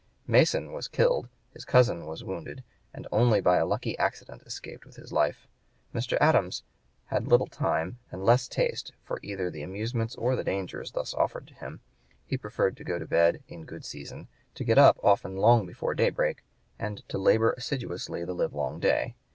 (p. 0.25 0.31
104) 0.31 0.31
Mason 0.31 0.73
was 0.73 0.87
killed; 0.87 1.29
his 1.53 1.63
cousin 1.63 2.07
was 2.07 2.23
wounded, 2.23 2.63
and 2.91 3.05
only 3.11 3.39
by 3.39 3.57
a 3.57 3.65
lucky 3.67 3.95
accident 3.99 4.41
escaped 4.47 4.83
with 4.83 4.95
his 4.95 5.13
life. 5.13 5.45
Mr. 5.93 6.17
Adams 6.19 6.63
had 7.05 7.27
little 7.27 7.45
time 7.45 7.99
and 8.11 8.25
less 8.25 8.47
taste 8.47 8.93
for 9.03 9.19
either 9.21 9.51
the 9.51 9.61
amusements 9.61 10.15
or 10.15 10.35
the 10.35 10.43
dangers 10.43 10.91
thus 10.93 11.13
offered 11.13 11.45
to 11.45 11.53
him; 11.53 11.81
he 12.25 12.35
preferred 12.35 12.75
to 12.77 12.83
go 12.83 12.97
to 12.97 13.05
bed 13.05 13.43
in 13.47 13.63
good 13.63 13.85
season, 13.85 14.27
to 14.55 14.63
get 14.63 14.79
up 14.79 14.97
often 15.03 15.37
long 15.37 15.67
before 15.67 15.93
daybreak, 15.93 16.43
and 16.79 17.07
to 17.07 17.19
labor 17.19 17.53
assiduously 17.55 18.25
the 18.25 18.33
livelong 18.33 18.79
day. 18.79 19.15